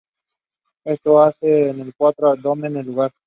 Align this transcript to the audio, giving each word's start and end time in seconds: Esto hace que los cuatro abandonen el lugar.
Esto 0.83 1.21
hace 1.21 1.37
que 1.41 1.73
los 1.73 1.93
cuatro 1.95 2.25
abandonen 2.29 2.75
el 2.77 2.87
lugar. 2.87 3.11